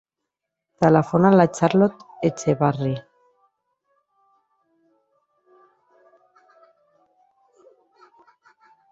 Telefona 0.83 1.31
a 1.33 1.37
la 1.39 1.43
Charlotte 1.57 2.05
Echavarri. 2.29 2.93